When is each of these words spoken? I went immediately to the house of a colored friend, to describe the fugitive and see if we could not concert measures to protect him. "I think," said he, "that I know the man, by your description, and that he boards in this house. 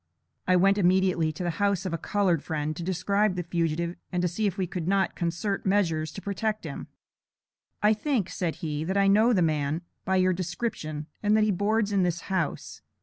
I 0.47 0.55
went 0.55 0.79
immediately 0.79 1.31
to 1.31 1.43
the 1.43 1.49
house 1.61 1.85
of 1.85 1.93
a 1.93 1.97
colored 1.99 2.41
friend, 2.41 2.75
to 2.75 2.81
describe 2.81 3.35
the 3.35 3.43
fugitive 3.43 3.97
and 4.11 4.27
see 4.27 4.47
if 4.47 4.57
we 4.57 4.65
could 4.65 4.87
not 4.87 5.15
concert 5.15 5.63
measures 5.63 6.11
to 6.13 6.23
protect 6.23 6.65
him. 6.65 6.87
"I 7.83 7.93
think," 7.93 8.27
said 8.27 8.55
he, 8.65 8.83
"that 8.83 8.97
I 8.97 9.05
know 9.05 9.31
the 9.31 9.43
man, 9.43 9.83
by 10.03 10.15
your 10.15 10.33
description, 10.33 11.05
and 11.21 11.37
that 11.37 11.43
he 11.43 11.51
boards 11.51 11.91
in 11.91 12.01
this 12.01 12.21
house. 12.21 12.81